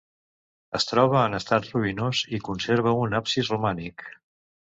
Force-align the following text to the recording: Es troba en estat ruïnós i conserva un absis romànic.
Es 0.77 0.87
troba 0.91 1.19
en 1.23 1.37
estat 1.39 1.67
ruïnós 1.73 2.23
i 2.39 2.41
conserva 2.49 2.95
un 3.03 3.15
absis 3.21 3.53
romànic. 3.55 4.09